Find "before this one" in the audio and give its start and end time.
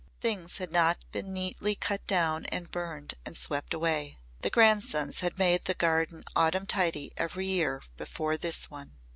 7.97-8.95